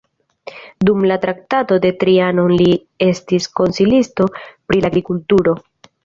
[0.87, 2.69] Dum la Traktato de Trianon li
[3.07, 4.27] estis konsilisto
[4.71, 5.55] pri la agrikulturo.